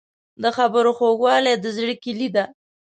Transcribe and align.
د 0.41 0.43
خبرو 0.57 0.91
خوږوالی 0.97 1.53
د 1.59 1.65
زړه 1.77 1.95
کیلي 2.03 2.29
ده. 2.35 2.45